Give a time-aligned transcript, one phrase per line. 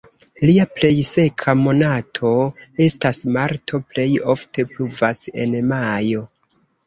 [0.49, 2.31] Lia plej seka monato
[2.87, 6.25] estas marto, plej ofte pluvas en majo.